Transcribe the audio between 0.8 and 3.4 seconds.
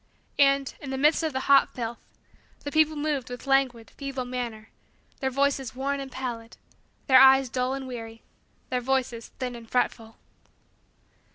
in the midst of the hot filth, the people moved